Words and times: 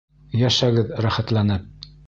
Йәшәгеҙ 0.39 0.89
рәхәтләнеп! 1.07 1.71